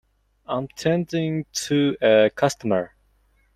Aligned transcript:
I 0.47 0.57
am 0.57 0.67
tending 0.69 1.45
to 1.65 1.95
a 2.01 2.31
customer. 2.33 2.95